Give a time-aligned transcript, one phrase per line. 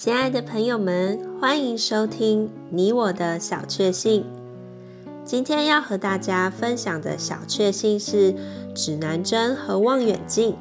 [0.00, 4.24] 亲爱的朋友们，欢迎收听你我的小确幸。
[5.24, 8.32] 今天要和大家分享的小确幸是
[8.72, 10.54] 指南针和望远镜。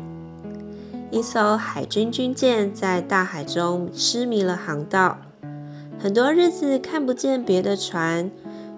[1.11, 5.19] 一艘海军军舰在大海中失迷了航道，
[5.99, 8.31] 很多日子看不见别的船，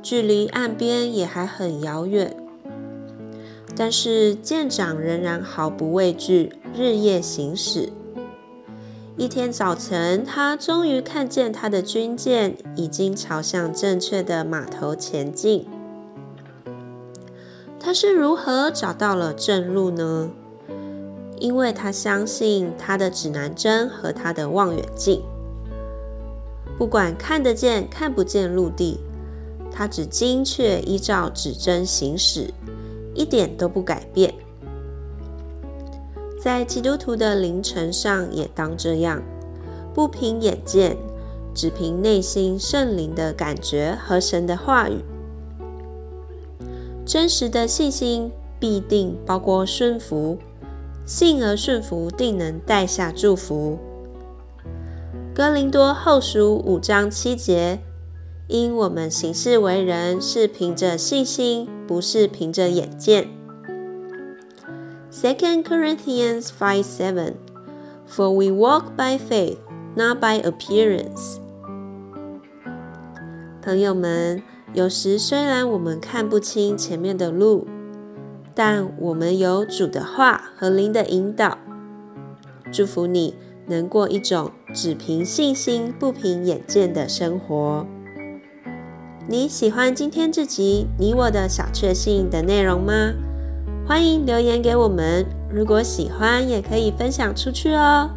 [0.03, 2.35] 距离岸边也还很遥远。
[3.77, 7.93] 但是舰长仍然毫不畏惧，日夜行驶。
[9.19, 15.67] 一天早晨，他终于看见他的军舰已经朝向正确的码头前进。
[17.77, 20.29] 他是如何找到了正路呢？
[21.37, 25.21] 因为他相信他的指南针和他的望远镜，
[26.77, 29.01] 不管看得见看不见陆地，
[29.69, 32.53] 他只精确依照指针行驶，
[33.13, 34.33] 一点都不改变。
[36.41, 39.21] 在基督徒的灵程上也当这样，
[39.93, 40.95] 不凭眼见，
[41.53, 44.99] 只凭内心圣灵的感觉和神的话语。
[47.05, 50.37] 真实的信心必定包括顺服。
[51.05, 53.79] 信而顺服，定能带下祝福。
[55.33, 57.79] 哥林多后书五章七节，
[58.47, 63.38] 因我们行事为人是凭着信心，不是凭着眼见。
[65.21, 67.35] Second Corinthians five seven,
[68.07, 69.57] for we walk by faith,
[69.93, 71.39] not by appearance。
[73.61, 74.41] 朋友们，
[74.73, 77.67] 有时虽然我们看不清前面的路。
[78.55, 81.57] 但我们有主的话和灵的引导，
[82.71, 83.35] 祝福你
[83.67, 87.85] 能过一种只凭信心不凭眼见的生活。
[89.27, 93.13] 你喜欢今天这集你我的小确幸的内容吗？
[93.89, 98.07] 欢迎留言给我们，如果喜欢也可以分享出去哦。